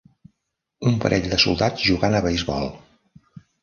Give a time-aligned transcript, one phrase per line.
[0.93, 2.71] Un parell de soldats jugant a beisbol.